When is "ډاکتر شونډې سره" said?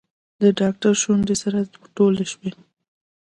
0.59-1.59